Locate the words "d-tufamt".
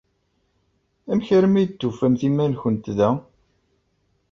1.67-2.21